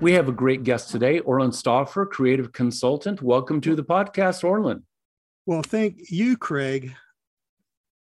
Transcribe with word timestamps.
We 0.00 0.12
have 0.12 0.28
a 0.28 0.32
great 0.32 0.62
guest 0.62 0.90
today, 0.90 1.18
Orland 1.18 1.56
Stauffer, 1.56 2.06
creative 2.06 2.52
consultant. 2.52 3.20
Welcome 3.20 3.60
to 3.62 3.74
the 3.74 3.82
podcast, 3.82 4.44
Orland. 4.44 4.84
Well, 5.44 5.62
thank 5.62 6.08
you, 6.08 6.36
Craig. 6.36 6.94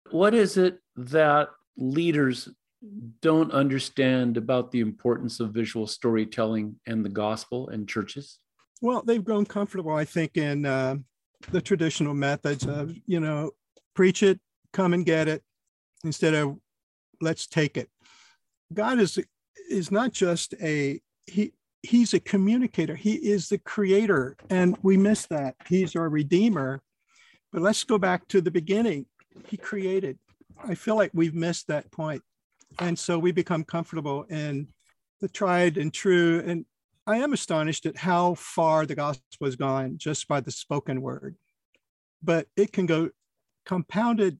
What 0.09 0.33
is 0.33 0.55
it 0.55 0.79
that 0.95 1.49
leaders 1.75 2.47
don't 3.21 3.51
understand 3.51 4.37
about 4.37 4.71
the 4.71 4.79
importance 4.79 5.41
of 5.41 5.53
visual 5.53 5.85
storytelling 5.85 6.79
and 6.87 7.03
the 7.03 7.09
gospel 7.09 7.67
and 7.67 7.89
churches? 7.89 8.39
Well, 8.79 9.03
they've 9.05 9.23
grown 9.23 9.45
comfortable, 9.45 9.93
I 9.93 10.05
think, 10.05 10.37
in 10.37 10.65
uh, 10.65 10.95
the 11.51 11.61
traditional 11.61 12.13
methods 12.13 12.65
of, 12.65 12.95
you 13.05 13.19
know, 13.19 13.51
preach 13.95 14.23
it, 14.23 14.39
come 14.71 14.93
and 14.93 15.05
get 15.05 15.27
it, 15.27 15.43
instead 16.05 16.35
of 16.35 16.57
let's 17.19 17.47
take 17.47 17.75
it. 17.75 17.89
God 18.73 18.97
is 18.97 19.19
is 19.69 19.91
not 19.91 20.13
just 20.13 20.53
a 20.61 21.01
he 21.25 21.51
he's 21.83 22.13
a 22.13 22.19
communicator. 22.19 22.95
He 22.95 23.13
is 23.13 23.49
the 23.49 23.57
creator. 23.57 24.37
And 24.49 24.77
we 24.81 24.97
miss 24.97 25.25
that. 25.27 25.55
He's 25.67 25.95
our 25.95 26.09
redeemer. 26.09 26.81
But 27.51 27.61
let's 27.61 27.83
go 27.83 27.97
back 27.97 28.27
to 28.29 28.41
the 28.41 28.51
beginning. 28.51 29.05
He 29.47 29.57
created. 29.57 30.17
I 30.63 30.75
feel 30.75 30.95
like 30.95 31.11
we've 31.13 31.33
missed 31.33 31.67
that 31.67 31.91
point. 31.91 32.21
And 32.79 32.97
so 32.97 33.19
we 33.19 33.31
become 33.31 33.63
comfortable 33.63 34.23
in 34.23 34.67
the 35.19 35.27
tried 35.27 35.77
and 35.77 35.93
true. 35.93 36.41
And 36.45 36.65
I 37.07 37.17
am 37.17 37.33
astonished 37.33 37.85
at 37.85 37.97
how 37.97 38.35
far 38.35 38.85
the 38.85 38.95
gospel 38.95 39.45
has 39.45 39.55
gone 39.55 39.97
just 39.97 40.27
by 40.27 40.39
the 40.39 40.51
spoken 40.51 41.01
word. 41.01 41.35
But 42.23 42.47
it 42.55 42.71
can 42.71 42.85
go 42.85 43.09
compounded 43.65 44.39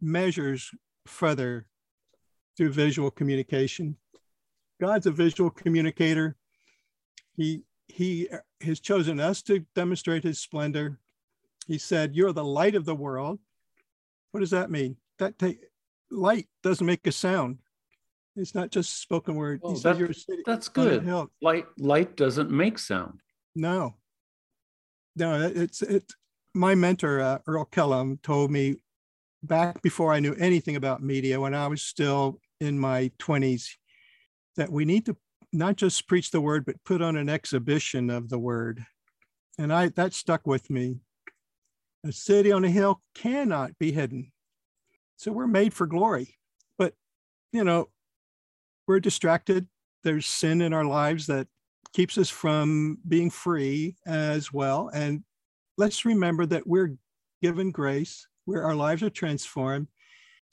measures 0.00 0.70
further 1.06 1.66
through 2.56 2.72
visual 2.72 3.10
communication. 3.10 3.96
God's 4.80 5.06
a 5.06 5.10
visual 5.10 5.50
communicator 5.50 6.36
he 7.36 7.64
he 7.88 8.28
has 8.60 8.80
chosen 8.80 9.20
us 9.20 9.42
to 9.42 9.64
demonstrate 9.74 10.22
his 10.22 10.40
splendor. 10.40 10.98
He 11.66 11.78
said, 11.78 12.14
"You're 12.14 12.32
the 12.32 12.44
light 12.44 12.74
of 12.74 12.84
the 12.84 12.94
world." 12.94 13.38
What 14.30 14.40
does 14.40 14.50
that 14.50 14.70
mean? 14.70 14.96
That 15.18 15.38
take, 15.38 15.60
light 16.10 16.48
doesn't 16.62 16.86
make 16.86 17.06
a 17.06 17.12
sound. 17.12 17.58
It's 18.34 18.54
not 18.54 18.70
just 18.70 19.00
spoken 19.00 19.34
word. 19.34 19.60
Oh, 19.62 19.74
that, 19.74 20.42
that's 20.46 20.68
good. 20.68 21.06
Light 21.42 21.66
light 21.76 22.16
doesn't 22.16 22.50
make 22.50 22.78
sound. 22.78 23.20
No. 23.54 23.96
No, 25.14 25.50
it's 25.54 25.82
it. 25.82 26.10
My 26.54 26.74
mentor 26.74 27.20
uh, 27.20 27.38
Earl 27.46 27.66
Kellum 27.66 28.18
told 28.22 28.50
me 28.50 28.76
back 29.42 29.82
before 29.82 30.12
I 30.12 30.20
knew 30.20 30.34
anything 30.34 30.76
about 30.76 31.02
media, 31.02 31.40
when 31.40 31.54
I 31.54 31.66
was 31.66 31.82
still 31.82 32.40
in 32.60 32.78
my 32.78 33.10
twenties, 33.18 33.76
that 34.56 34.72
we 34.72 34.86
need 34.86 35.04
to 35.06 35.16
not 35.52 35.76
just 35.76 36.08
preach 36.08 36.30
the 36.30 36.40
word, 36.40 36.64
but 36.64 36.82
put 36.84 37.02
on 37.02 37.16
an 37.16 37.28
exhibition 37.28 38.10
of 38.10 38.28
the 38.28 38.38
word. 38.38 38.84
And 39.58 39.72
I 39.72 39.88
that 39.88 40.14
stuck 40.14 40.46
with 40.46 40.70
me. 40.70 40.96
A 42.04 42.12
city 42.12 42.50
on 42.50 42.64
a 42.64 42.70
hill 42.70 43.00
cannot 43.14 43.78
be 43.78 43.92
hidden. 43.92 44.32
So 45.16 45.30
we're 45.30 45.46
made 45.46 45.72
for 45.74 45.86
glory. 45.86 46.38
But 46.78 46.94
you 47.52 47.64
know, 47.64 47.88
we're 48.86 49.00
distracted. 49.00 49.68
There's 50.04 50.26
sin 50.26 50.62
in 50.62 50.72
our 50.72 50.84
lives 50.84 51.26
that 51.26 51.46
keeps 51.92 52.18
us 52.18 52.30
from 52.30 52.98
being 53.06 53.30
free 53.30 53.96
as 54.06 54.52
well. 54.52 54.90
And 54.92 55.22
let's 55.76 56.04
remember 56.04 56.46
that 56.46 56.66
we're 56.66 56.96
given 57.42 57.70
grace, 57.70 58.26
where 58.46 58.64
our 58.64 58.74
lives 58.74 59.02
are 59.02 59.10
transformed, 59.10 59.88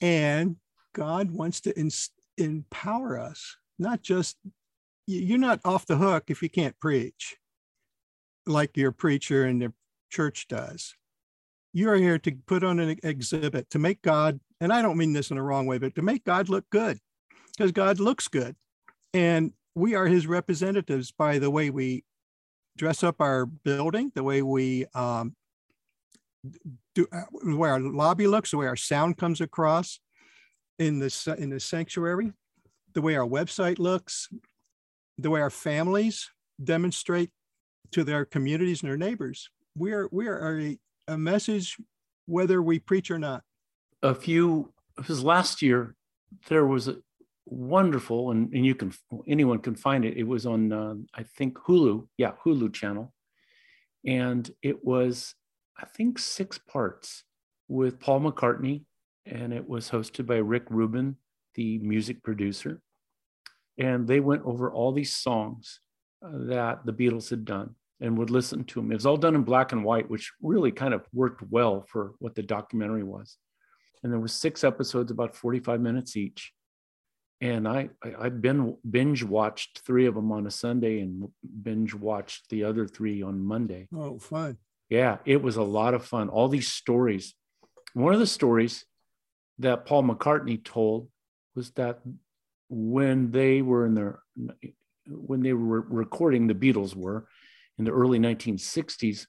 and 0.00 0.56
God 0.92 1.30
wants 1.30 1.60
to 1.62 1.78
in, 1.78 1.90
empower 2.36 3.18
us, 3.18 3.56
not 3.78 4.02
just 4.02 4.36
you're 5.18 5.38
not 5.38 5.60
off 5.64 5.86
the 5.86 5.96
hook 5.96 6.24
if 6.28 6.42
you 6.42 6.48
can't 6.48 6.78
preach 6.78 7.36
like 8.46 8.76
your 8.76 8.92
preacher 8.92 9.44
and 9.44 9.60
the 9.60 9.72
church 10.10 10.48
does. 10.48 10.94
You're 11.72 11.96
here 11.96 12.18
to 12.18 12.32
put 12.46 12.64
on 12.64 12.80
an 12.80 12.98
exhibit 13.02 13.70
to 13.70 13.78
make 13.78 14.02
God, 14.02 14.40
and 14.60 14.72
I 14.72 14.82
don't 14.82 14.96
mean 14.96 15.12
this 15.12 15.30
in 15.30 15.38
a 15.38 15.42
wrong 15.42 15.66
way, 15.66 15.78
but 15.78 15.94
to 15.94 16.02
make 16.02 16.24
God 16.24 16.48
look 16.48 16.64
good 16.70 16.98
because 17.56 17.72
God 17.72 18.00
looks 18.00 18.28
good. 18.28 18.56
And 19.14 19.52
we 19.74 19.94
are 19.94 20.06
his 20.06 20.26
representatives 20.26 21.12
by 21.12 21.38
the 21.38 21.50
way 21.50 21.70
we 21.70 22.04
dress 22.76 23.02
up 23.02 23.20
our 23.20 23.46
building, 23.46 24.10
the 24.14 24.24
way 24.24 24.42
we 24.42 24.86
um, 24.94 25.36
do, 26.94 27.06
uh, 27.12 27.22
the 27.44 27.56
way 27.56 27.68
our 27.68 27.80
lobby 27.80 28.26
looks, 28.26 28.50
the 28.50 28.56
way 28.56 28.66
our 28.66 28.76
sound 28.76 29.16
comes 29.16 29.40
across 29.40 30.00
in 30.78 30.98
the, 30.98 31.36
in 31.38 31.50
the 31.50 31.60
sanctuary, 31.60 32.32
the 32.94 33.02
way 33.02 33.14
our 33.14 33.26
website 33.26 33.78
looks, 33.78 34.28
the 35.20 35.30
way 35.30 35.40
our 35.40 35.50
families 35.50 36.30
demonstrate 36.62 37.30
to 37.92 38.04
their 38.04 38.24
communities 38.24 38.82
and 38.82 38.90
their 38.90 38.96
neighbors. 38.96 39.50
We 39.76 39.92
are 39.92 40.08
we 40.10 40.26
are 40.28 40.60
a, 40.60 40.78
a 41.08 41.18
message 41.18 41.76
whether 42.26 42.62
we 42.62 42.78
preach 42.78 43.10
or 43.10 43.18
not. 43.18 43.42
A 44.02 44.14
few 44.14 44.72
his 45.06 45.22
last 45.22 45.62
year, 45.62 45.94
there 46.48 46.66
was 46.66 46.88
a 46.88 46.96
wonderful, 47.46 48.30
and, 48.30 48.52
and 48.52 48.64
you 48.64 48.74
can 48.74 48.92
anyone 49.26 49.58
can 49.58 49.74
find 49.74 50.04
it. 50.04 50.16
It 50.16 50.26
was 50.26 50.46
on 50.46 50.72
uh, 50.72 50.94
I 51.14 51.22
think 51.22 51.58
Hulu, 51.58 52.06
yeah, 52.16 52.32
Hulu 52.44 52.72
channel, 52.72 53.12
and 54.06 54.50
it 54.62 54.84
was 54.84 55.34
I 55.78 55.86
think 55.86 56.18
six 56.18 56.58
parts 56.58 57.24
with 57.68 58.00
Paul 58.00 58.20
McCartney, 58.20 58.84
and 59.26 59.52
it 59.52 59.68
was 59.68 59.90
hosted 59.90 60.26
by 60.26 60.36
Rick 60.36 60.64
Rubin, 60.70 61.16
the 61.54 61.78
music 61.78 62.22
producer 62.22 62.80
and 63.80 64.06
they 64.06 64.20
went 64.20 64.44
over 64.44 64.70
all 64.70 64.92
these 64.92 65.16
songs 65.16 65.80
uh, 66.22 66.28
that 66.32 66.84
the 66.84 66.92
Beatles 66.92 67.30
had 67.30 67.46
done 67.46 67.74
and 68.00 68.16
would 68.18 68.30
listen 68.30 68.62
to 68.64 68.80
them. 68.80 68.92
It 68.92 68.96
was 68.96 69.06
all 69.06 69.16
done 69.16 69.34
in 69.34 69.42
black 69.42 69.72
and 69.72 69.82
white, 69.82 70.08
which 70.08 70.32
really 70.42 70.70
kind 70.70 70.92
of 70.92 71.06
worked 71.12 71.42
well 71.50 71.86
for 71.88 72.12
what 72.18 72.34
the 72.34 72.42
documentary 72.42 73.02
was. 73.02 73.38
And 74.02 74.12
there 74.12 74.20
were 74.20 74.28
six 74.28 74.64
episodes, 74.64 75.10
about 75.10 75.34
45 75.34 75.80
minutes 75.80 76.16
each. 76.16 76.52
And 77.40 77.66
I, 77.66 77.88
I 78.18 78.28
been 78.28 78.76
binge 78.88 79.24
watched 79.24 79.80
three 79.86 80.04
of 80.04 80.14
them 80.14 80.30
on 80.30 80.46
a 80.46 80.50
Sunday 80.50 81.00
and 81.00 81.28
binge 81.62 81.94
watched 81.94 82.50
the 82.50 82.64
other 82.64 82.86
three 82.86 83.22
on 83.22 83.42
Monday. 83.42 83.88
Oh, 83.94 84.18
fun. 84.18 84.58
Yeah, 84.90 85.18
it 85.24 85.42
was 85.42 85.56
a 85.56 85.62
lot 85.62 85.94
of 85.94 86.04
fun. 86.04 86.28
All 86.28 86.48
these 86.48 86.68
stories. 86.68 87.34
One 87.94 88.12
of 88.12 88.20
the 88.20 88.26
stories 88.26 88.84
that 89.58 89.86
Paul 89.86 90.04
McCartney 90.04 90.62
told 90.62 91.08
was 91.54 91.70
that 91.72 92.00
when 92.70 93.30
they 93.30 93.60
were 93.60 93.84
in 93.84 93.94
their 93.94 94.20
when 95.06 95.42
they 95.42 95.52
were 95.52 95.82
recording 95.82 96.46
the 96.46 96.54
beatles 96.54 96.94
were 96.94 97.26
in 97.78 97.84
the 97.84 97.90
early 97.90 98.18
1960s 98.18 99.26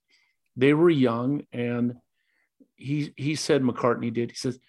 they 0.56 0.74
were 0.74 0.90
young 0.90 1.42
and 1.52 1.96
he 2.76 3.14
he 3.18 3.36
said 3.36 3.64
mccartney 3.64 4.14
did 4.14 4.32
he 4.32 4.38
says 4.38 4.60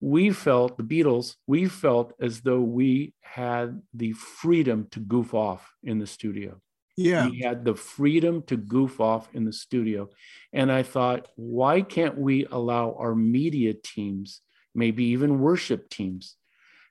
we 0.00 0.30
felt 0.30 0.76
the 0.76 0.82
beatles 0.82 1.36
we 1.46 1.66
felt 1.68 2.12
as 2.20 2.40
though 2.40 2.60
we 2.60 3.14
had 3.20 3.82
the 3.94 4.12
freedom 4.12 4.86
to 4.90 5.00
goof 5.00 5.34
off 5.34 5.72
in 5.82 5.98
the 5.98 6.06
studio. 6.06 6.60
Yeah. 6.96 7.28
We 7.28 7.40
had 7.40 7.64
the 7.64 7.74
freedom 7.74 8.42
to 8.44 8.56
goof 8.56 9.00
off 9.00 9.28
in 9.34 9.44
the 9.44 9.52
studio. 9.52 10.08
And 10.52 10.70
i 10.70 10.82
thought 10.82 11.28
why 11.36 11.82
can't 11.82 12.18
we 12.18 12.46
allow 12.46 12.94
our 12.98 13.14
media 13.14 13.74
teams 13.74 14.40
maybe 14.74 15.04
even 15.04 15.40
worship 15.40 15.88
teams 15.88 16.36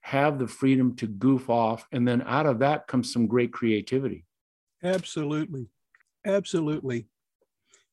have 0.06 0.38
the 0.38 0.48
freedom 0.48 0.96
to 0.96 1.08
goof 1.08 1.50
off. 1.50 1.88
And 1.92 2.08
then 2.08 2.22
out 2.28 2.46
of 2.46 2.60
that 2.60 2.86
comes 2.86 3.12
some 3.12 3.26
great 3.26 3.52
creativity. 3.52 4.24
Absolutely. 4.84 5.66
Absolutely. 6.24 7.08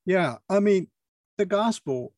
Yeah. 0.04 0.36
I 0.50 0.60
mean, 0.60 0.88
the 1.38 1.46
gospel 1.46 2.12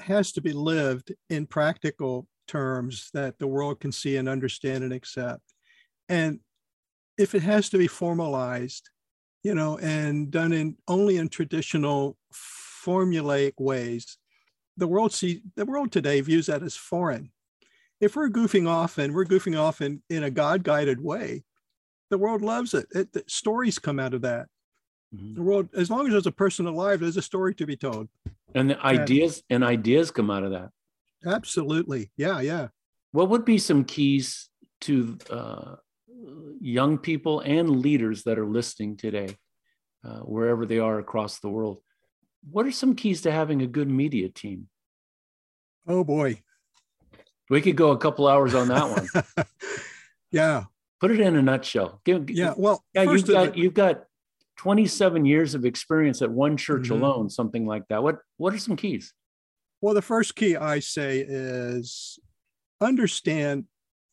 has 0.00 0.32
to 0.32 0.42
be 0.42 0.52
lived 0.52 1.14
in 1.30 1.46
practical 1.46 2.28
terms 2.46 3.08
that 3.14 3.38
the 3.38 3.46
world 3.46 3.80
can 3.80 3.90
see 3.90 4.18
and 4.18 4.28
understand 4.28 4.84
and 4.84 4.92
accept. 4.92 5.44
And 6.10 6.40
if 7.16 7.34
it 7.34 7.42
has 7.42 7.70
to 7.70 7.78
be 7.78 7.86
formalized, 7.86 8.90
you 9.42 9.54
know, 9.54 9.78
and 9.78 10.30
done 10.30 10.52
in 10.52 10.76
only 10.88 11.16
in 11.16 11.30
traditional 11.30 12.18
formulaic 12.84 13.54
ways, 13.58 14.18
the 14.76 14.86
world 14.86 15.14
see 15.14 15.40
the 15.56 15.64
world 15.64 15.90
today 15.90 16.20
views 16.20 16.48
that 16.48 16.62
as 16.62 16.76
foreign 16.76 17.30
if 18.00 18.16
we're 18.16 18.30
goofing 18.30 18.68
off 18.68 18.98
and 18.98 19.14
we're 19.14 19.24
goofing 19.24 19.60
off 19.60 19.80
in, 19.80 20.02
in 20.08 20.24
a 20.24 20.30
God 20.30 20.62
guided 20.62 21.00
way, 21.00 21.44
the 22.10 22.18
world 22.18 22.42
loves 22.42 22.74
it. 22.74 22.86
it. 22.92 23.12
The 23.12 23.24
stories 23.28 23.78
come 23.78 24.00
out 24.00 24.14
of 24.14 24.22
that. 24.22 24.46
Mm-hmm. 25.14 25.34
The 25.34 25.42
world, 25.42 25.68
as 25.76 25.90
long 25.90 26.06
as 26.06 26.12
there's 26.12 26.26
a 26.26 26.32
person 26.32 26.66
alive, 26.66 27.00
there's 27.00 27.16
a 27.16 27.22
story 27.22 27.54
to 27.56 27.66
be 27.66 27.76
told. 27.76 28.08
And 28.54 28.70
the 28.70 28.80
ideas 28.84 29.42
and, 29.50 29.62
and 29.62 29.70
ideas 29.70 30.10
come 30.10 30.30
out 30.30 30.44
of 30.44 30.52
that. 30.52 30.70
Absolutely. 31.24 32.10
Yeah, 32.16 32.40
yeah. 32.40 32.68
What 33.12 33.28
would 33.28 33.44
be 33.44 33.58
some 33.58 33.84
keys 33.84 34.48
to 34.82 35.18
uh, 35.30 35.74
young 36.60 36.98
people 36.98 37.40
and 37.40 37.80
leaders 37.80 38.24
that 38.24 38.38
are 38.38 38.46
listening 38.46 38.96
today, 38.96 39.36
uh, 40.04 40.20
wherever 40.20 40.64
they 40.64 40.78
are 40.78 40.98
across 40.98 41.38
the 41.40 41.48
world? 41.48 41.78
What 42.50 42.66
are 42.66 42.72
some 42.72 42.94
keys 42.94 43.20
to 43.22 43.32
having 43.32 43.62
a 43.62 43.66
good 43.66 43.88
media 43.88 44.28
team? 44.28 44.68
Oh 45.86 46.04
boy. 46.04 46.42
We 47.50 47.60
could 47.60 47.76
go 47.76 47.90
a 47.90 47.98
couple 47.98 48.28
hours 48.28 48.54
on 48.54 48.68
that 48.68 48.88
one. 48.88 49.46
yeah. 50.30 50.64
Put 51.00 51.10
it 51.10 51.20
in 51.20 51.36
a 51.36 51.42
nutshell. 51.42 52.00
Give, 52.04 52.30
yeah. 52.30 52.54
Well, 52.56 52.84
yeah, 52.94 53.02
you've 53.02 53.26
got 53.26 53.56
you've 53.56 53.74
got 53.74 54.04
27 54.58 55.24
years 55.24 55.54
of 55.54 55.64
experience 55.64 56.22
at 56.22 56.30
one 56.30 56.56
church 56.56 56.84
mm-hmm. 56.84 57.02
alone, 57.02 57.30
something 57.30 57.66
like 57.66 57.88
that. 57.88 58.02
What 58.02 58.18
what 58.36 58.54
are 58.54 58.58
some 58.58 58.76
keys? 58.76 59.12
Well, 59.80 59.94
the 59.94 60.02
first 60.02 60.36
key 60.36 60.56
I 60.56 60.80
say 60.80 61.24
is 61.26 62.18
understand 62.80 63.64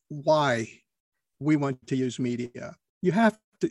why 0.07 0.69
we 1.39 1.57
want 1.57 1.85
to 1.87 1.95
use 1.95 2.19
media. 2.19 2.75
You 3.01 3.11
have 3.11 3.37
to 3.61 3.69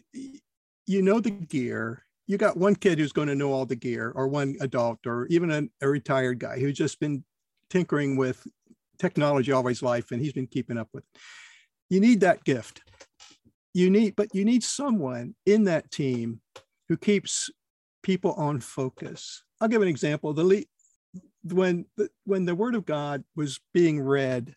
you 0.86 1.02
know 1.02 1.18
the 1.20 1.30
gear. 1.30 2.04
You 2.28 2.36
got 2.38 2.56
one 2.56 2.76
kid 2.76 2.98
who's 2.98 3.12
going 3.12 3.28
to 3.28 3.34
know 3.34 3.52
all 3.52 3.66
the 3.66 3.76
gear, 3.76 4.12
or 4.14 4.28
one 4.28 4.56
adult, 4.60 5.06
or 5.06 5.26
even 5.26 5.50
a, 5.50 5.62
a 5.80 5.88
retired 5.88 6.38
guy 6.38 6.60
who's 6.60 6.76
just 6.76 7.00
been 7.00 7.24
tinkering 7.70 8.16
with 8.16 8.46
technology 8.98 9.52
all 9.52 9.66
his 9.66 9.82
life 9.82 10.10
and 10.10 10.20
he's 10.20 10.32
been 10.32 10.46
keeping 10.46 10.78
up 10.78 10.88
with 10.92 11.04
it. 11.04 11.20
You 11.90 12.00
need 12.00 12.20
that 12.20 12.44
gift. 12.44 12.82
You 13.74 13.90
need, 13.90 14.16
but 14.16 14.34
you 14.34 14.44
need 14.44 14.64
someone 14.64 15.34
in 15.44 15.64
that 15.64 15.90
team 15.90 16.40
who 16.88 16.96
keeps 16.96 17.50
people 18.02 18.32
on 18.32 18.60
focus. 18.60 19.42
I'll 19.60 19.68
give 19.68 19.82
an 19.82 19.88
example. 19.88 20.32
The 20.32 20.44
lead, 20.44 20.66
when 21.44 21.86
the, 21.96 22.08
when 22.24 22.44
the 22.44 22.54
word 22.54 22.74
of 22.74 22.86
God 22.86 23.24
was 23.34 23.60
being 23.74 24.00
read 24.00 24.54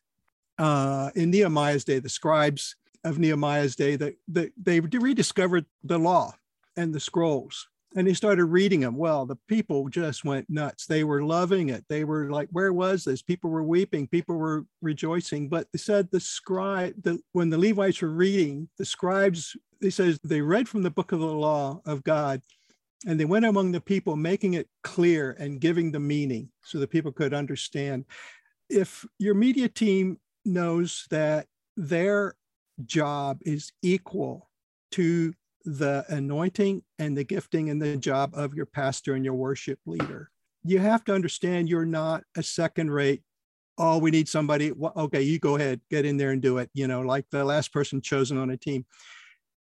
uh, 0.58 1.12
in 1.16 1.32
Nehemiah's 1.32 1.84
day, 1.84 2.00
the 2.00 2.10
scribes 2.10 2.76
of 3.04 3.20
Nehemiah's 3.20 3.76
day, 3.76 3.96
that 3.96 4.16
the, 4.28 4.52
they 4.62 4.80
rediscovered 4.80 5.66
the 5.84 6.00
law 6.00 6.34
and 6.78 6.94
the 6.94 7.00
scrolls 7.00 7.68
and 7.96 8.08
he 8.08 8.14
started 8.14 8.46
reading 8.46 8.82
them. 8.82 8.96
Well, 8.96 9.26
the 9.26 9.38
people 9.48 9.90
just 9.90 10.24
went 10.24 10.50
nuts. 10.50 10.86
They 10.86 11.04
were 11.04 11.24
loving 11.24 11.70
it. 11.70 11.86
They 11.90 12.04
were 12.04 12.32
like, 12.32 12.50
"Where 12.52 12.72
was 12.72 13.04
this?" 13.04 13.22
People 13.22 13.50
were 13.50 13.64
weeping. 13.64 14.08
People 14.08 14.36
were 14.36 14.66
rejoicing. 14.82 15.50
But 15.50 15.68
they 15.72 15.80
said 15.80 16.10
the 16.12 16.20
scribe, 16.20 16.94
the, 17.02 17.20
when 17.32 17.50
the 17.50 17.58
Levites 17.58 18.02
were 18.02 18.10
reading, 18.10 18.70
the 18.78 18.86
scribes, 18.86 19.56
they 19.82 19.90
says 19.90 20.20
they 20.24 20.42
read 20.42 20.70
from 20.70 20.84
the 20.84 20.92
book 20.92 21.12
of 21.12 21.20
the 21.20 21.26
law 21.26 21.82
of 21.86 22.04
God, 22.04 22.42
and 23.08 23.20
they 23.20 23.26
went 23.26 23.46
among 23.46 23.72
the 23.72 23.82
people, 23.82 24.16
making 24.16 24.54
it 24.54 24.68
clear 24.84 25.36
and 25.40 25.62
giving 25.62 25.92
the 25.92 26.00
meaning 26.00 26.50
so 26.64 26.78
the 26.78 26.88
people 26.88 27.12
could 27.12 27.34
understand. 27.34 28.06
If 28.70 29.06
your 29.18 29.34
media 29.34 29.68
team 29.68 30.20
knows 30.46 31.06
that 31.10 31.48
their 31.76 32.36
job 32.86 33.40
is 33.42 33.72
equal 33.82 34.50
to 34.92 35.34
the 35.66 36.06
anointing 36.10 36.84
and 36.98 37.18
the 37.18 37.24
gifting 37.24 37.70
and 37.70 37.82
the 37.82 37.98
job 37.98 38.32
of 38.34 38.54
your 38.54 38.66
pastor 38.66 39.14
and 39.14 39.26
your 39.26 39.34
worship 39.34 39.80
leader. 39.86 40.32
You 40.64 40.80
have 40.80 41.04
to 41.06 41.14
understand 41.14 41.70
you're 41.70 41.86
not 41.86 42.24
a 42.36 42.44
second 42.44 42.92
rate. 42.92 43.24
Oh, 43.78 43.98
we 43.98 44.12
need 44.12 44.28
somebody. 44.28 44.72
Well, 44.72 44.94
okay, 44.96 45.22
you 45.22 45.40
go 45.40 45.56
ahead, 45.56 45.82
get 45.90 46.06
in 46.06 46.18
there 46.18 46.32
and 46.32 46.42
do 46.42 46.58
it. 46.58 46.70
You 46.74 46.88
know, 46.88 47.02
like 47.02 47.26
the 47.32 47.46
last 47.46 47.72
person 47.72 48.02
chosen 48.02 48.38
on 48.38 48.50
a 48.50 48.58
team. 48.58 48.86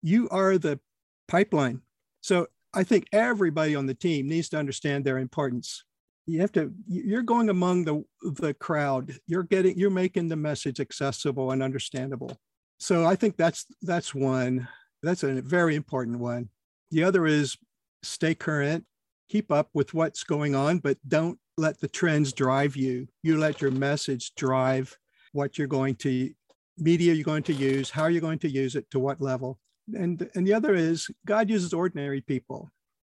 You 0.02 0.30
are 0.30 0.58
the 0.58 0.80
pipeline. 1.28 1.82
So 2.22 2.48
I 2.74 2.84
think 2.84 3.08
everybody 3.12 3.76
on 3.76 3.86
the 3.86 3.94
team 3.94 4.28
needs 4.28 4.50
to 4.50 4.58
understand 4.58 5.06
their 5.06 5.18
importance. 5.18 5.84
You 6.28 6.42
have 6.42 6.52
to, 6.54 6.74
you're 6.88 7.22
going 7.22 7.50
among 7.50 7.86
the, 7.86 8.04
the 8.22 8.54
crowd. 8.54 9.18
You're 9.28 9.44
getting, 9.44 9.78
you're 9.78 9.90
making 9.90 10.30
the 10.30 10.36
message 10.36 10.80
accessible 10.80 11.52
and 11.52 11.62
understandable. 11.62 12.38
So 12.80 13.06
I 13.06 13.16
think 13.16 13.38
that's 13.38 13.66
that's 13.82 14.14
one. 14.14 14.68
That's 15.06 15.24
a 15.24 15.42
very 15.42 15.76
important 15.76 16.20
one. 16.20 16.50
The 16.92 17.04
other 17.04 17.26
is 17.28 17.58
stay 18.04 18.34
current, 18.36 18.86
keep 19.30 19.52
up 19.52 19.70
with 19.74 19.94
what's 19.94 20.24
going 20.24 20.56
on, 20.56 20.80
but 20.80 20.98
don't 21.08 21.40
let 21.58 21.80
the 21.80 21.88
trends 21.88 22.34
drive 22.34 22.76
you. 22.76 23.08
You 23.24 23.38
let 23.38 23.62
your 23.62 23.72
message 23.72 24.34
drive 24.36 24.98
what 25.32 25.58
you're 25.58 25.68
going 25.68 25.96
to 25.96 26.32
media 26.78 27.14
you're 27.14 27.24
going 27.24 27.44
to 27.44 27.54
use, 27.54 27.90
how 27.90 28.08
you're 28.08 28.22
going 28.22 28.40
to 28.40 28.50
use 28.50 28.76
it, 28.76 28.90
to 28.92 29.00
what 29.00 29.22
level. 29.22 29.60
And 29.94 30.30
and 30.36 30.46
the 30.46 30.54
other 30.54 30.74
is 30.74 31.08
God 31.26 31.50
uses 31.50 31.74
ordinary 31.74 32.22
people. 32.22 32.72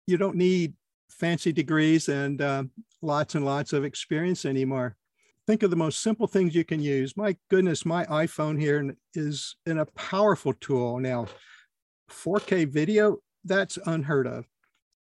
You 0.07 0.17
don't 0.17 0.37
need 0.37 0.75
fancy 1.11 1.53
degrees 1.53 2.09
and 2.09 2.41
uh, 2.41 2.65
lots 3.03 3.35
and 3.35 3.45
lots 3.45 3.73
of 3.73 3.85
experience 3.85 4.45
anymore. 4.45 4.97
Think 5.47 5.63
of 5.63 5.71
the 5.71 5.77
most 5.77 6.01
simple 6.01 6.29
things 6.29 6.55
you 6.55 6.65
can 6.65 6.81
use. 6.81 7.17
My 7.17 7.37
goodness, 7.51 7.85
my 7.85 8.05
iPhone 8.07 8.61
here 8.61 8.95
is 9.15 9.57
in 9.67 9.79
a 9.79 9.87
powerful 9.87 10.53
tool 10.53 11.01
now. 11.01 11.27
4K 12.11 12.69
video, 12.69 13.19
that's 13.45 13.79
unheard 13.87 14.27
of. 14.27 14.47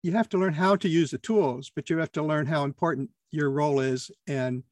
You 0.04 0.14
have 0.14 0.30
to 0.30 0.38
learn 0.38 0.54
how 0.54 0.76
to 0.78 0.90
use 0.90 1.12
the 1.12 1.18
tools, 1.18 1.72
but 1.76 1.90
you 1.90 1.98
have 1.98 2.12
to 2.14 2.24
learn 2.24 2.46
how 2.46 2.64
important 2.64 3.10
your 3.32 3.50
role 3.50 3.80
is 3.80 4.12
and 4.28 4.64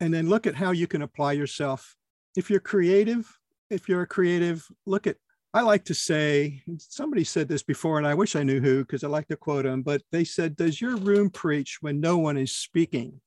and 0.00 0.12
then 0.12 0.28
look 0.28 0.48
at 0.48 0.56
how 0.56 0.72
you 0.72 0.88
can 0.88 1.02
apply 1.02 1.32
yourself. 1.32 1.94
If 2.36 2.50
you're 2.50 2.58
creative, 2.58 3.38
if 3.70 3.88
you're 3.88 4.02
a 4.02 4.06
creative, 4.06 4.66
look 4.86 5.06
at 5.06 5.16
I 5.54 5.60
like 5.60 5.84
to 5.84 5.94
say, 5.94 6.62
somebody 6.78 7.24
said 7.24 7.46
this 7.46 7.62
before, 7.62 7.98
and 7.98 8.06
I 8.06 8.14
wish 8.14 8.34
I 8.36 8.42
knew 8.42 8.60
who 8.60 8.80
because 8.80 9.04
I 9.04 9.08
like 9.08 9.28
to 9.28 9.36
quote 9.36 9.64
them, 9.64 9.82
but 9.82 10.00
they 10.10 10.24
said, 10.24 10.56
Does 10.56 10.80
your 10.80 10.96
room 10.96 11.28
preach 11.28 11.78
when 11.82 12.00
no 12.00 12.16
one 12.16 12.38
is 12.38 12.56
speaking? 12.56 13.20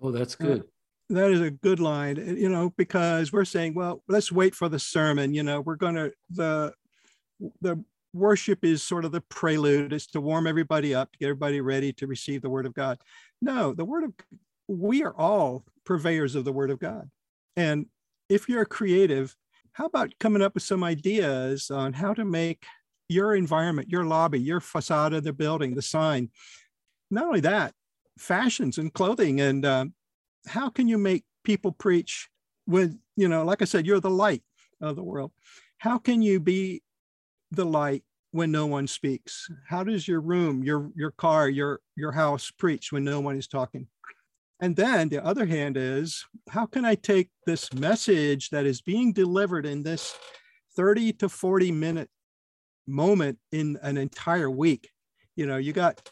Oh, 0.00 0.10
that's 0.10 0.34
good. 0.34 0.60
Uh, 0.60 0.64
that 1.10 1.30
is 1.30 1.40
a 1.40 1.50
good 1.50 1.80
line, 1.80 2.16
you 2.38 2.48
know, 2.48 2.72
because 2.76 3.32
we're 3.32 3.44
saying, 3.44 3.74
well, 3.74 4.02
let's 4.08 4.30
wait 4.30 4.54
for 4.54 4.68
the 4.68 4.78
sermon. 4.78 5.32
You 5.32 5.42
know, 5.42 5.60
we're 5.62 5.76
going 5.76 5.94
to, 5.94 6.12
the 6.30 6.74
the 7.60 7.82
worship 8.12 8.64
is 8.64 8.82
sort 8.82 9.04
of 9.04 9.12
the 9.12 9.20
prelude. 9.20 9.92
Is 9.92 10.06
to 10.08 10.20
warm 10.20 10.46
everybody 10.46 10.94
up 10.94 11.12
to 11.12 11.18
get 11.18 11.26
everybody 11.26 11.60
ready 11.60 11.92
to 11.94 12.06
receive 12.06 12.42
the 12.42 12.50
word 12.50 12.66
of 12.66 12.74
god. 12.74 12.98
No 13.40 13.72
the 13.72 13.84
word 13.84 14.04
of 14.04 14.12
we 14.66 15.02
are 15.02 15.16
all 15.16 15.64
purveyors 15.84 16.34
of 16.34 16.44
the 16.44 16.52
word 16.52 16.70
of 16.70 16.78
god. 16.78 17.10
And 17.56 17.86
if 18.28 18.48
you're 18.48 18.64
creative 18.64 19.34
how 19.72 19.86
about 19.86 20.12
coming 20.18 20.42
up 20.42 20.54
with 20.54 20.64
some 20.64 20.82
ideas 20.82 21.70
on 21.70 21.92
how 21.92 22.12
to 22.12 22.24
make 22.24 22.64
your 23.08 23.36
environment 23.36 23.88
your 23.88 24.04
lobby 24.04 24.40
your 24.40 24.60
facade 24.60 25.12
of 25.12 25.24
the 25.24 25.32
building 25.32 25.74
the 25.74 25.82
sign? 25.82 26.30
Not 27.10 27.26
only 27.26 27.40
that 27.40 27.74
fashions 28.18 28.78
and 28.78 28.92
clothing 28.92 29.40
and 29.40 29.64
uh, 29.64 29.84
how 30.46 30.68
can 30.68 30.88
you 30.88 30.98
make 30.98 31.24
people 31.44 31.72
preach 31.72 32.28
with 32.66 32.98
you 33.16 33.28
know 33.28 33.44
like 33.44 33.62
i 33.62 33.64
said 33.64 33.86
you're 33.86 34.00
the 34.00 34.10
light 34.10 34.42
of 34.80 34.96
the 34.96 35.02
world. 35.02 35.32
How 35.78 35.98
can 35.98 36.22
you 36.22 36.40
be 36.40 36.82
the 37.50 37.64
light 37.64 38.02
when 38.30 38.50
no 38.50 38.66
one 38.66 38.86
speaks? 38.86 39.48
How 39.66 39.84
does 39.84 40.06
your 40.06 40.20
room, 40.20 40.62
your 40.62 40.90
your 40.94 41.10
car, 41.12 41.48
your 41.48 41.80
your 41.96 42.12
house 42.12 42.50
preach 42.50 42.92
when 42.92 43.04
no 43.04 43.20
one 43.20 43.36
is 43.36 43.48
talking? 43.48 43.86
And 44.60 44.74
then 44.74 45.08
the 45.08 45.24
other 45.24 45.46
hand 45.46 45.76
is 45.76 46.24
how 46.50 46.66
can 46.66 46.84
I 46.84 46.96
take 46.96 47.30
this 47.46 47.72
message 47.72 48.50
that 48.50 48.66
is 48.66 48.80
being 48.80 49.12
delivered 49.12 49.66
in 49.66 49.82
this 49.82 50.16
30 50.76 51.12
to 51.14 51.28
40 51.28 51.72
minute 51.72 52.10
moment 52.86 53.38
in 53.52 53.78
an 53.82 53.96
entire 53.96 54.50
week? 54.50 54.90
You 55.36 55.46
know, 55.46 55.58
you 55.58 55.72
got 55.72 56.10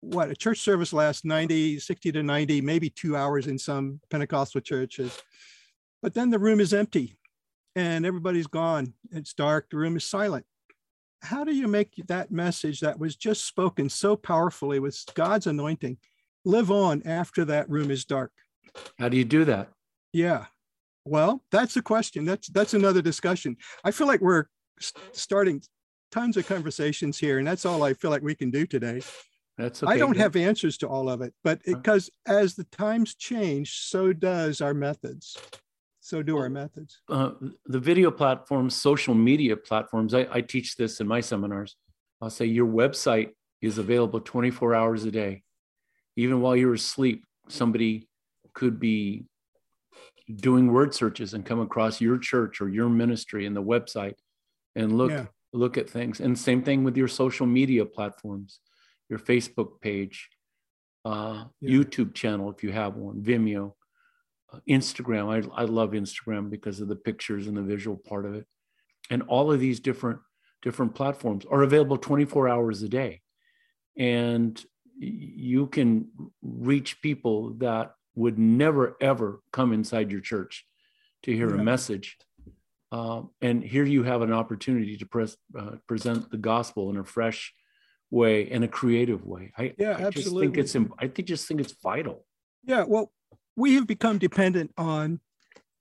what 0.00 0.30
a 0.30 0.36
church 0.36 0.60
service 0.60 0.92
lasts 0.92 1.24
90, 1.24 1.78
60 1.78 2.12
to 2.12 2.22
90, 2.22 2.60
maybe 2.60 2.90
two 2.90 3.16
hours 3.16 3.46
in 3.46 3.58
some 3.58 4.00
Pentecostal 4.10 4.60
churches. 4.60 5.16
But 6.02 6.14
then 6.14 6.30
the 6.30 6.38
room 6.38 6.60
is 6.60 6.72
empty 6.72 7.18
and 7.74 8.04
everybody's 8.04 8.46
gone. 8.46 8.94
It's 9.10 9.34
dark, 9.34 9.70
the 9.70 9.76
room 9.76 9.96
is 9.96 10.04
silent 10.04 10.46
how 11.22 11.44
do 11.44 11.54
you 11.54 11.68
make 11.68 11.94
that 12.06 12.30
message 12.30 12.80
that 12.80 12.98
was 12.98 13.16
just 13.16 13.44
spoken 13.46 13.88
so 13.88 14.16
powerfully 14.16 14.78
with 14.78 15.02
God's 15.14 15.46
anointing 15.46 15.98
live 16.44 16.70
on 16.70 17.02
after 17.04 17.44
that 17.46 17.68
room 17.68 17.90
is 17.90 18.04
dark? 18.04 18.32
How 18.98 19.08
do 19.08 19.16
you 19.16 19.24
do 19.24 19.44
that? 19.44 19.70
Yeah. 20.12 20.46
Well, 21.04 21.42
that's 21.50 21.76
a 21.76 21.82
question. 21.82 22.24
That's 22.24 22.48
that's 22.48 22.74
another 22.74 23.02
discussion. 23.02 23.56
I 23.84 23.90
feel 23.90 24.06
like 24.06 24.20
we're 24.20 24.44
starting 25.12 25.62
tons 26.10 26.36
of 26.36 26.46
conversations 26.46 27.18
here, 27.18 27.38
and 27.38 27.46
that's 27.46 27.64
all 27.64 27.82
I 27.82 27.94
feel 27.94 28.10
like 28.10 28.22
we 28.22 28.34
can 28.34 28.50
do 28.50 28.66
today. 28.66 29.00
That's 29.56 29.82
okay. 29.82 29.92
I 29.92 29.98
don't 29.98 30.16
have 30.16 30.36
answers 30.36 30.78
to 30.78 30.88
all 30.88 31.08
of 31.08 31.20
it, 31.20 31.34
but 31.42 31.60
because 31.64 32.10
as 32.26 32.54
the 32.54 32.64
times 32.64 33.14
change, 33.14 33.80
so 33.80 34.12
does 34.12 34.60
our 34.60 34.74
methods 34.74 35.36
so 36.08 36.22
do 36.22 36.38
our 36.38 36.48
methods. 36.48 37.02
Uh, 37.10 37.32
the 37.66 37.78
video 37.78 38.10
platforms, 38.10 38.74
social 38.74 39.14
media 39.14 39.54
platforms, 39.54 40.14
I, 40.14 40.26
I 40.32 40.40
teach 40.40 40.74
this 40.74 41.00
in 41.00 41.06
my 41.06 41.20
seminars. 41.20 41.76
I'll 42.22 42.30
say 42.30 42.46
your 42.46 42.66
website 42.66 43.32
is 43.60 43.76
available 43.76 44.18
24 44.20 44.74
hours 44.74 45.04
a 45.04 45.10
day. 45.10 45.42
Even 46.16 46.40
while 46.40 46.56
you're 46.56 46.72
asleep, 46.72 47.26
somebody 47.48 48.08
could 48.54 48.80
be 48.80 49.26
doing 50.34 50.72
word 50.72 50.94
searches 50.94 51.34
and 51.34 51.44
come 51.44 51.60
across 51.60 52.00
your 52.00 52.16
church 52.16 52.62
or 52.62 52.70
your 52.70 52.88
ministry 52.88 53.44
in 53.44 53.52
the 53.52 53.62
website 53.62 54.14
and 54.76 54.96
look 54.96 55.10
yeah. 55.10 55.26
look 55.52 55.76
at 55.76 55.90
things. 55.90 56.20
And 56.20 56.38
same 56.38 56.62
thing 56.62 56.84
with 56.84 56.96
your 56.96 57.08
social 57.08 57.46
media 57.46 57.84
platforms. 57.84 58.60
your 59.10 59.18
Facebook 59.18 59.80
page, 59.82 60.30
uh, 61.04 61.44
yeah. 61.60 61.70
YouTube 61.70 62.14
channel 62.14 62.50
if 62.50 62.62
you 62.62 62.72
have 62.72 62.96
one, 62.96 63.22
Vimeo, 63.22 63.74
Instagram. 64.68 65.50
I, 65.54 65.62
I 65.62 65.64
love 65.64 65.90
Instagram 65.90 66.50
because 66.50 66.80
of 66.80 66.88
the 66.88 66.96
pictures 66.96 67.46
and 67.46 67.56
the 67.56 67.62
visual 67.62 67.96
part 67.96 68.24
of 68.24 68.34
it. 68.34 68.46
And 69.10 69.22
all 69.22 69.52
of 69.52 69.60
these 69.60 69.80
different 69.80 70.20
different 70.62 70.94
platforms 70.94 71.44
are 71.50 71.62
available 71.62 71.96
24 71.96 72.48
hours 72.48 72.82
a 72.82 72.88
day. 72.88 73.20
And 73.96 74.60
you 74.96 75.68
can 75.68 76.08
reach 76.42 77.00
people 77.00 77.54
that 77.58 77.92
would 78.14 78.38
never 78.38 78.96
ever 79.00 79.40
come 79.52 79.72
inside 79.72 80.10
your 80.10 80.20
church 80.20 80.66
to 81.22 81.32
hear 81.32 81.54
yeah. 81.54 81.60
a 81.60 81.64
message. 81.64 82.16
Uh, 82.90 83.22
and 83.42 83.62
here 83.62 83.84
you 83.84 84.02
have 84.02 84.22
an 84.22 84.32
opportunity 84.32 84.96
to 84.96 85.06
press, 85.06 85.36
uh, 85.58 85.72
present 85.86 86.30
the 86.30 86.38
gospel 86.38 86.90
in 86.90 86.96
a 86.96 87.04
fresh 87.04 87.52
way 88.10 88.50
in 88.50 88.62
a 88.62 88.68
creative 88.68 89.24
way. 89.26 89.52
I, 89.56 89.74
yeah, 89.78 89.90
I 89.90 90.02
absolutely. 90.02 90.48
Just 90.62 90.74
think 90.74 90.86
it's 90.86 90.94
I 90.98 91.08
think 91.08 91.28
just 91.28 91.46
think 91.46 91.60
it's 91.60 91.74
vital. 91.82 92.24
Yeah, 92.64 92.84
well, 92.86 93.12
we 93.58 93.74
have 93.74 93.88
become 93.88 94.18
dependent 94.18 94.72
on. 94.78 95.18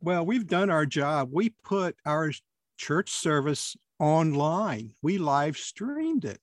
Well, 0.01 0.25
we've 0.25 0.47
done 0.47 0.71
our 0.71 0.85
job. 0.85 1.29
We 1.31 1.51
put 1.63 1.95
our 2.05 2.31
church 2.77 3.11
service 3.11 3.77
online. 3.99 4.95
We 5.03 5.19
live 5.19 5.57
streamed 5.57 6.25
it. 6.25 6.39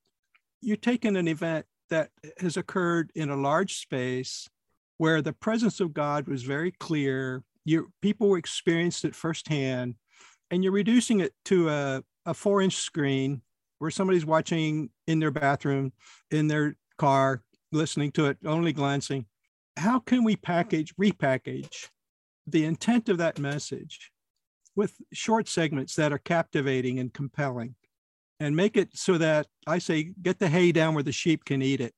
You're 0.60 0.76
taking 0.76 1.16
an 1.16 1.26
event 1.26 1.66
that 1.90 2.10
has 2.38 2.56
occurred 2.56 3.10
in 3.16 3.30
a 3.30 3.36
large 3.36 3.78
space 3.78 4.48
where 4.98 5.20
the 5.20 5.32
presence 5.32 5.80
of 5.80 5.92
God 5.92 6.28
was 6.28 6.44
very 6.44 6.70
clear. 6.70 7.42
Your 7.64 7.86
people 8.00 8.36
experienced 8.36 9.04
it 9.04 9.14
firsthand, 9.14 9.96
and 10.52 10.62
you're 10.62 10.72
reducing 10.72 11.18
it 11.18 11.32
to 11.46 11.68
a, 11.68 12.02
a 12.26 12.34
four 12.34 12.62
inch 12.62 12.76
screen 12.76 13.42
where 13.80 13.90
somebody's 13.90 14.24
watching 14.24 14.88
in 15.08 15.18
their 15.18 15.32
bathroom, 15.32 15.92
in 16.30 16.46
their 16.46 16.76
car, 16.96 17.42
listening 17.72 18.12
to 18.12 18.26
it, 18.26 18.38
only 18.46 18.72
glancing. 18.72 19.26
How 19.76 19.98
can 19.98 20.24
we 20.24 20.36
package, 20.36 20.94
repackage 20.96 21.88
the 22.46 22.64
intent 22.64 23.08
of 23.08 23.18
that 23.18 23.38
message 23.38 24.10
with 24.76 24.94
short 25.12 25.48
segments 25.48 25.94
that 25.96 26.12
are 26.12 26.18
captivating 26.18 26.98
and 26.98 27.12
compelling 27.12 27.74
and 28.40 28.56
make 28.56 28.76
it 28.76 28.90
so 28.94 29.18
that 29.18 29.46
I 29.66 29.78
say, 29.78 30.12
get 30.20 30.38
the 30.38 30.48
hay 30.48 30.72
down 30.72 30.94
where 30.94 31.02
the 31.02 31.12
sheep 31.12 31.44
can 31.44 31.62
eat 31.62 31.80
it? 31.80 31.94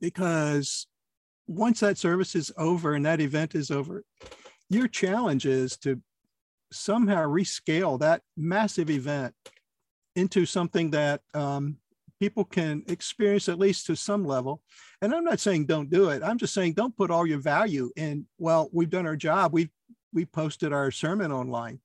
Because 0.00 0.86
once 1.46 1.80
that 1.80 1.98
service 1.98 2.34
is 2.34 2.52
over 2.56 2.94
and 2.94 3.04
that 3.04 3.20
event 3.20 3.54
is 3.54 3.70
over, 3.70 4.04
your 4.70 4.88
challenge 4.88 5.46
is 5.46 5.76
to 5.78 6.00
somehow 6.72 7.24
rescale 7.26 7.98
that 8.00 8.22
massive 8.36 8.90
event 8.90 9.34
into 10.16 10.46
something 10.46 10.90
that 10.90 11.20
um, 11.34 11.76
people 12.24 12.44
can 12.46 12.82
experience 12.88 13.50
at 13.50 13.58
least 13.58 13.84
to 13.84 13.94
some 13.94 14.24
level. 14.24 14.62
And 15.02 15.14
I'm 15.14 15.24
not 15.24 15.40
saying 15.40 15.66
don't 15.66 15.90
do 15.90 16.08
it. 16.08 16.22
I'm 16.22 16.38
just 16.38 16.54
saying 16.54 16.72
don't 16.72 16.96
put 16.96 17.10
all 17.10 17.26
your 17.26 17.38
value 17.38 17.90
in. 17.96 18.24
Well, 18.38 18.70
we've 18.72 18.88
done 18.88 19.06
our 19.06 19.14
job. 19.14 19.52
We've 19.52 19.68
we 20.14 20.24
posted 20.24 20.72
our 20.72 20.90
sermon 20.90 21.30
online. 21.30 21.80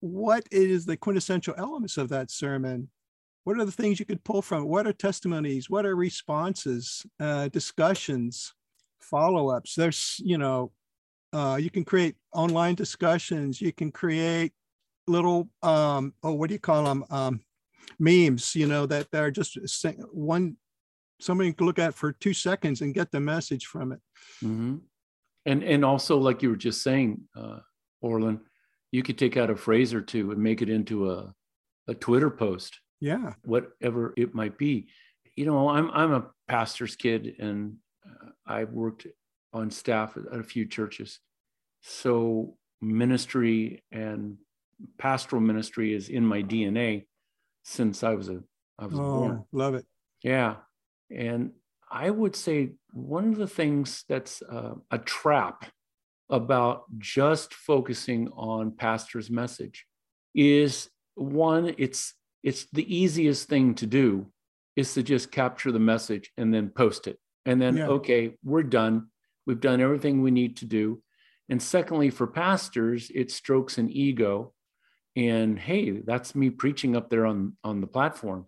What 0.00 0.44
is 0.50 0.86
the 0.86 0.96
quintessential 0.96 1.54
elements 1.58 1.98
of 1.98 2.08
that 2.08 2.30
sermon? 2.30 2.88
What 3.44 3.58
are 3.58 3.66
the 3.66 3.78
things 3.80 4.00
you 4.00 4.06
could 4.06 4.24
pull 4.24 4.40
from? 4.40 4.66
What 4.66 4.86
are 4.86 4.94
testimonies? 4.94 5.68
What 5.68 5.84
are 5.84 5.94
responses? 5.94 7.04
Uh, 7.20 7.48
discussions, 7.48 8.54
follow-ups. 9.00 9.74
There's 9.74 10.18
you 10.24 10.38
know, 10.38 10.72
uh, 11.34 11.58
you 11.60 11.68
can 11.68 11.84
create 11.84 12.16
online 12.32 12.76
discussions. 12.76 13.60
You 13.60 13.74
can 13.74 13.92
create 13.92 14.54
little 15.06 15.50
um, 15.62 16.14
oh, 16.22 16.32
what 16.32 16.48
do 16.48 16.54
you 16.54 16.60
call 16.60 16.84
them? 16.84 17.04
Um, 17.10 17.40
memes, 17.98 18.54
you 18.54 18.66
know, 18.66 18.86
that 18.86 19.10
that 19.10 19.22
are 19.22 19.30
just 19.30 19.58
one 20.12 20.56
somebody 21.20 21.52
can 21.52 21.66
look 21.66 21.78
at 21.78 21.94
for 21.94 22.12
two 22.12 22.34
seconds 22.34 22.80
and 22.80 22.94
get 22.94 23.10
the 23.10 23.20
message 23.20 23.66
from 23.66 23.92
it. 23.92 24.00
Mm-hmm. 24.42 24.76
And 25.46 25.62
and 25.62 25.84
also, 25.84 26.18
like 26.18 26.42
you 26.42 26.50
were 26.50 26.56
just 26.56 26.82
saying, 26.82 27.20
uh, 27.36 27.58
Orland, 28.00 28.40
you 28.90 29.02
could 29.02 29.18
take 29.18 29.36
out 29.36 29.50
a 29.50 29.56
phrase 29.56 29.94
or 29.94 30.00
two 30.00 30.32
and 30.32 30.42
make 30.42 30.62
it 30.62 30.68
into 30.68 31.10
a 31.10 31.32
a 31.88 31.94
Twitter 31.94 32.30
post. 32.30 32.80
Yeah, 33.00 33.34
whatever 33.44 34.12
it 34.16 34.34
might 34.34 34.58
be. 34.58 34.88
You 35.36 35.46
know, 35.46 35.68
I'm 35.68 35.90
I'm 35.90 36.12
a 36.12 36.26
pastor's 36.48 36.96
kid, 36.96 37.36
and 37.38 37.76
uh, 38.04 38.30
I've 38.46 38.72
worked 38.72 39.06
on 39.52 39.70
staff 39.70 40.16
at 40.16 40.40
a 40.40 40.42
few 40.42 40.66
churches. 40.66 41.20
So 41.82 42.56
ministry 42.80 43.84
and 43.92 44.36
pastoral 44.98 45.40
ministry 45.40 45.94
is 45.94 46.08
in 46.08 46.26
my 46.26 46.42
DNA 46.42 47.04
since 47.66 48.04
I 48.04 48.14
was 48.14 48.28
a 48.28 48.42
I 48.78 48.86
was 48.86 48.98
oh, 48.98 49.18
born. 49.18 49.44
Love 49.52 49.74
it. 49.74 49.84
Yeah, 50.22 50.56
and 51.10 51.52
I 51.90 52.10
would 52.10 52.36
say 52.36 52.72
one 52.92 53.28
of 53.28 53.36
the 53.36 53.46
things 53.46 54.04
that's 54.08 54.40
uh, 54.42 54.74
a 54.90 54.98
trap 54.98 55.66
about 56.30 56.84
just 56.98 57.54
focusing 57.54 58.28
on 58.30 58.72
pastor's 58.72 59.30
message 59.30 59.86
is 60.34 60.88
one 61.14 61.74
it's 61.78 62.14
it's 62.42 62.66
the 62.72 62.94
easiest 62.94 63.48
thing 63.48 63.74
to 63.74 63.86
do 63.86 64.26
is 64.74 64.92
to 64.94 65.02
just 65.02 65.30
capture 65.30 65.70
the 65.70 65.78
message 65.78 66.32
and 66.36 66.52
then 66.52 66.68
post 66.68 67.06
it 67.06 67.18
and 67.44 67.62
then 67.62 67.76
yeah. 67.76 67.86
okay 67.86 68.34
we're 68.42 68.64
done 68.64 69.06
we've 69.46 69.60
done 69.60 69.80
everything 69.80 70.20
we 70.20 70.32
need 70.32 70.56
to 70.56 70.64
do 70.64 71.00
and 71.48 71.62
secondly 71.62 72.10
for 72.10 72.26
pastors 72.26 73.10
it 73.14 73.30
strokes 73.30 73.78
an 73.78 73.88
ego 73.88 74.52
and 75.16 75.58
hey 75.58 75.90
that's 75.90 76.34
me 76.34 76.50
preaching 76.50 76.94
up 76.94 77.10
there 77.10 77.26
on 77.26 77.56
on 77.64 77.80
the 77.80 77.86
platform. 77.86 78.46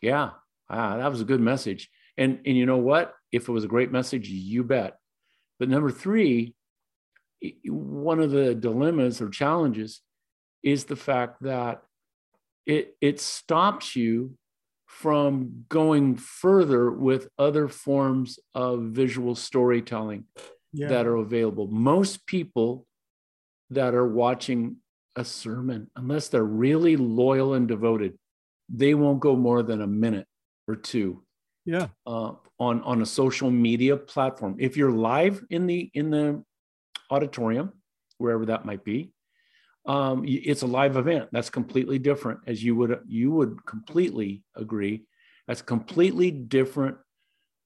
Yeah 0.00 0.30
ah, 0.70 0.96
that 0.96 1.10
was 1.10 1.20
a 1.20 1.26
good 1.26 1.40
message. 1.40 1.90
And 2.16 2.40
and 2.46 2.56
you 2.56 2.64
know 2.64 2.78
what? 2.78 3.14
If 3.32 3.48
it 3.48 3.52
was 3.52 3.64
a 3.64 3.68
great 3.68 3.92
message 3.92 4.28
you 4.28 4.64
bet. 4.64 4.96
But 5.58 5.68
number 5.68 5.90
three 5.90 6.54
one 7.64 8.20
of 8.20 8.30
the 8.30 8.54
dilemmas 8.54 9.22
or 9.22 9.30
challenges 9.30 10.02
is 10.62 10.84
the 10.84 10.96
fact 10.96 11.42
that 11.42 11.82
it 12.66 12.96
it 13.00 13.20
stops 13.20 13.96
you 13.96 14.36
from 14.86 15.64
going 15.68 16.16
further 16.16 16.90
with 16.90 17.28
other 17.38 17.68
forms 17.68 18.38
of 18.54 18.82
visual 18.82 19.34
storytelling 19.34 20.24
yeah. 20.72 20.88
that 20.88 21.06
are 21.06 21.16
available. 21.16 21.68
Most 21.68 22.26
people 22.26 22.86
that 23.70 23.94
are 23.94 24.06
watching 24.06 24.76
a 25.16 25.24
sermon, 25.24 25.90
unless 25.96 26.28
they're 26.28 26.44
really 26.44 26.96
loyal 26.96 27.54
and 27.54 27.66
devoted, 27.68 28.18
they 28.68 28.94
won't 28.94 29.20
go 29.20 29.36
more 29.36 29.62
than 29.62 29.82
a 29.82 29.86
minute 29.86 30.26
or 30.68 30.76
two. 30.76 31.22
Yeah. 31.64 31.88
Uh, 32.06 32.32
on 32.58 32.82
on 32.82 33.02
a 33.02 33.06
social 33.06 33.50
media 33.50 33.96
platform. 33.96 34.56
If 34.58 34.76
you're 34.76 34.92
live 34.92 35.42
in 35.50 35.66
the 35.66 35.90
in 35.94 36.10
the 36.10 36.44
auditorium, 37.10 37.72
wherever 38.18 38.46
that 38.46 38.64
might 38.64 38.84
be, 38.84 39.12
um, 39.86 40.24
it's 40.26 40.62
a 40.62 40.66
live 40.66 40.96
event. 40.96 41.30
That's 41.32 41.50
completely 41.50 41.98
different, 41.98 42.40
as 42.46 42.62
you 42.62 42.76
would 42.76 43.00
you 43.06 43.30
would 43.32 43.64
completely 43.66 44.42
agree. 44.54 45.04
That's 45.48 45.62
completely 45.62 46.30
different 46.30 46.98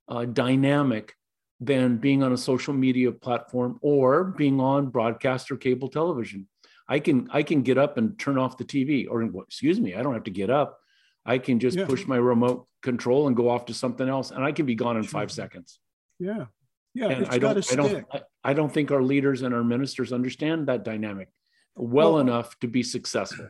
uh, 0.08 0.24
dynamic 0.24 1.14
than 1.60 1.98
being 1.98 2.22
on 2.22 2.32
a 2.32 2.36
social 2.36 2.74
media 2.74 3.12
platform 3.12 3.78
or 3.82 4.24
being 4.24 4.60
on 4.60 4.88
broadcast 4.88 5.50
or 5.50 5.56
cable 5.56 5.88
television. 5.88 6.48
I 6.88 6.99
can 6.99 7.29
I 7.33 7.43
can 7.43 7.62
get 7.62 7.79
up 7.79 7.97
and 7.97 8.19
turn 8.19 8.38
off 8.38 8.59
the 8.59 8.64
TV, 8.64 9.07
or 9.09 9.23
excuse 9.43 9.81
me, 9.81 9.95
I 9.95 10.03
don't 10.03 10.14
have 10.14 10.25
to 10.25 10.31
get 10.31 10.50
up. 10.50 10.79
I 11.25 11.38
can 11.38 11.59
just 11.59 11.79
yeah. 11.79 11.87
push 11.87 12.07
my 12.07 12.17
remote 12.17 12.67
control 12.83 13.26
and 13.26 13.37
go 13.37 13.49
off 13.49 13.67
to 13.67 13.75
something 13.75 14.09
else, 14.09 14.31
and 14.31 14.45
I 14.45 14.53
can 14.53 14.67
be 14.67 14.75
gone 14.75 14.97
in 14.97 15.05
five 15.05 15.31
seconds. 15.31 15.79
Yeah, 16.19 16.47
yeah. 16.93 17.09
And 17.09 17.26
I 17.26 17.38
don't, 17.38 17.73
I 17.73 17.75
don't, 17.75 18.07
I, 18.45 18.53
don't 18.53 18.73
think 18.73 18.91
our 18.91 19.03
leaders 19.03 19.43
and 19.43 19.55
our 19.55 19.64
ministers 19.64 20.12
understand 20.12 20.67
that 20.69 20.85
dynamic 20.85 21.29
well, 21.75 22.12
well 22.12 22.19
enough 22.21 22.59
to 22.61 22.69
be 22.69 22.83
successful. 22.83 23.49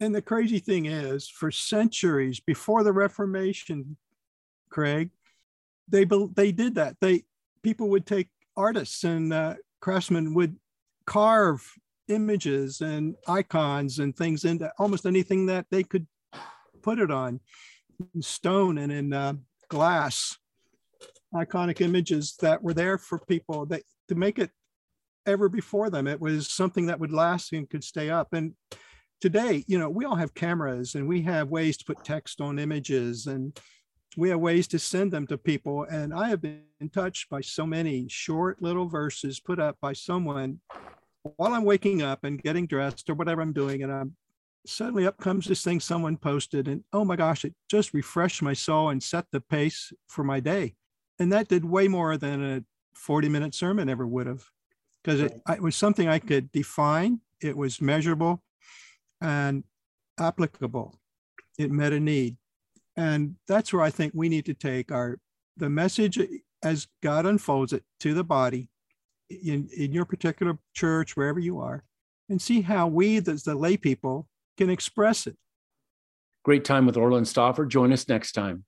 And 0.00 0.14
the 0.14 0.22
crazy 0.22 0.58
thing 0.58 0.86
is, 0.86 1.28
for 1.28 1.50
centuries 1.50 2.40
before 2.40 2.84
the 2.84 2.92
Reformation, 2.92 3.96
Craig, 4.70 5.10
they 5.88 6.04
they 6.04 6.52
did 6.52 6.74
that. 6.74 6.96
They 7.00 7.24
people 7.62 7.88
would 7.88 8.06
take 8.06 8.28
artists 8.56 9.02
and 9.04 9.32
uh, 9.32 9.54
craftsmen 9.80 10.34
would 10.34 10.56
carve 11.06 11.72
images 12.08 12.80
and 12.80 13.14
icons 13.26 13.98
and 13.98 14.16
things 14.16 14.44
into 14.44 14.72
almost 14.78 15.06
anything 15.06 15.46
that 15.46 15.66
they 15.70 15.82
could 15.82 16.06
put 16.82 16.98
it 16.98 17.10
on 17.10 17.40
in 18.14 18.22
stone 18.22 18.78
and 18.78 18.92
in 18.92 19.12
uh, 19.12 19.34
glass. 19.68 20.36
Iconic 21.34 21.80
images 21.80 22.36
that 22.40 22.62
were 22.62 22.74
there 22.74 22.96
for 22.96 23.18
people 23.18 23.66
that 23.66 23.82
to 24.08 24.14
make 24.14 24.38
it 24.38 24.50
ever 25.26 25.50
before 25.50 25.90
them 25.90 26.06
it 26.06 26.18
was 26.18 26.48
something 26.48 26.86
that 26.86 26.98
would 26.98 27.12
last 27.12 27.52
and 27.52 27.68
could 27.68 27.84
stay 27.84 28.08
up. 28.08 28.32
And 28.32 28.54
today 29.20 29.64
you 29.66 29.78
know 29.78 29.90
we 29.90 30.04
all 30.04 30.14
have 30.14 30.34
cameras 30.34 30.94
and 30.94 31.06
we 31.06 31.22
have 31.22 31.48
ways 31.48 31.76
to 31.78 31.84
put 31.84 32.04
text 32.04 32.40
on 32.40 32.58
images 32.58 33.26
and 33.26 33.58
we 34.16 34.30
have 34.30 34.40
ways 34.40 34.66
to 34.68 34.78
send 34.78 35.12
them 35.12 35.26
to 35.26 35.36
people. 35.36 35.84
And 35.84 36.14
i 36.14 36.28
have 36.28 36.40
been 36.40 36.62
touched 36.92 37.28
by 37.28 37.42
so 37.42 37.66
many 37.66 38.06
short 38.08 38.62
little 38.62 38.88
verses 38.88 39.38
put 39.40 39.58
up 39.58 39.76
by 39.82 39.92
someone 39.92 40.60
while 41.36 41.54
I'm 41.54 41.64
waking 41.64 42.02
up 42.02 42.24
and 42.24 42.42
getting 42.42 42.66
dressed 42.66 43.08
or 43.08 43.14
whatever 43.14 43.40
I'm 43.40 43.52
doing, 43.52 43.82
and 43.82 43.92
I'm 43.92 44.16
suddenly 44.66 45.06
up 45.06 45.18
comes 45.18 45.46
this 45.46 45.62
thing 45.62 45.80
someone 45.80 46.16
posted, 46.16 46.68
and 46.68 46.84
oh 46.92 47.04
my 47.04 47.16
gosh, 47.16 47.44
it 47.44 47.54
just 47.70 47.94
refreshed 47.94 48.42
my 48.42 48.52
soul 48.52 48.90
and 48.90 49.02
set 49.02 49.26
the 49.32 49.40
pace 49.40 49.92
for 50.08 50.24
my 50.24 50.40
day. 50.40 50.74
And 51.18 51.32
that 51.32 51.48
did 51.48 51.64
way 51.64 51.88
more 51.88 52.16
than 52.16 52.44
a 52.44 52.64
40 52.94 53.28
minute 53.28 53.54
sermon 53.54 53.88
ever 53.88 54.06
would 54.06 54.26
have, 54.26 54.44
because 55.02 55.20
it, 55.20 55.40
it 55.48 55.62
was 55.62 55.76
something 55.76 56.08
I 56.08 56.18
could 56.18 56.52
define, 56.52 57.20
it 57.40 57.56
was 57.56 57.80
measurable 57.80 58.42
and 59.20 59.64
applicable. 60.18 60.98
It 61.58 61.70
met 61.70 61.92
a 61.92 62.00
need. 62.00 62.36
And 62.96 63.36
that's 63.46 63.72
where 63.72 63.82
I 63.82 63.90
think 63.90 64.12
we 64.14 64.28
need 64.28 64.46
to 64.46 64.54
take 64.54 64.90
our 64.90 65.18
the 65.56 65.68
message 65.68 66.18
as 66.62 66.86
God 67.02 67.26
unfolds 67.26 67.72
it 67.72 67.82
to 68.00 68.14
the 68.14 68.24
body 68.24 68.70
in, 69.30 69.68
in 69.76 69.92
your 69.92 70.04
particular 70.04 70.58
church, 70.74 71.16
wherever 71.16 71.38
you 71.38 71.60
are, 71.60 71.84
and 72.28 72.40
see 72.40 72.62
how 72.62 72.86
we, 72.86 73.18
as 73.18 73.44
the 73.44 73.54
lay 73.54 73.76
people, 73.76 74.26
can 74.56 74.70
express 74.70 75.26
it. 75.26 75.36
Great 76.44 76.64
time 76.64 76.86
with 76.86 76.96
Orland 76.96 77.28
Stauffer. 77.28 77.66
Join 77.66 77.92
us 77.92 78.08
next 78.08 78.32
time. 78.32 78.64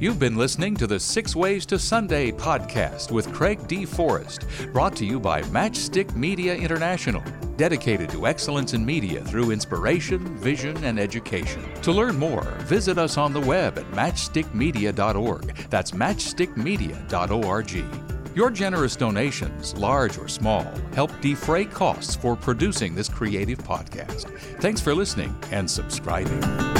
You've 0.00 0.20
been 0.20 0.36
listening 0.36 0.76
to 0.76 0.86
the 0.86 1.00
Six 1.00 1.34
Ways 1.34 1.66
to 1.66 1.76
Sunday 1.76 2.30
podcast 2.30 3.10
with 3.10 3.32
Craig 3.32 3.66
D. 3.66 3.84
Forrest, 3.84 4.46
brought 4.72 4.94
to 4.94 5.04
you 5.04 5.18
by 5.18 5.42
Matchstick 5.42 6.14
Media 6.14 6.54
International, 6.54 7.20
dedicated 7.56 8.08
to 8.10 8.28
excellence 8.28 8.74
in 8.74 8.86
media 8.86 9.24
through 9.24 9.50
inspiration, 9.50 10.38
vision, 10.38 10.76
and 10.84 11.00
education. 11.00 11.64
To 11.82 11.90
learn 11.90 12.16
more, 12.16 12.44
visit 12.60 12.96
us 12.96 13.18
on 13.18 13.32
the 13.32 13.40
web 13.40 13.76
at 13.76 13.90
matchstickmedia.org. 13.90 15.56
That's 15.68 15.90
matchstickmedia.org. 15.90 18.17
Your 18.38 18.52
generous 18.52 18.94
donations, 18.94 19.74
large 19.74 20.16
or 20.16 20.28
small, 20.28 20.64
help 20.94 21.10
defray 21.20 21.64
costs 21.64 22.14
for 22.14 22.36
producing 22.36 22.94
this 22.94 23.08
creative 23.08 23.58
podcast. 23.58 24.30
Thanks 24.60 24.80
for 24.80 24.94
listening 24.94 25.36
and 25.50 25.68
subscribing. 25.68 26.77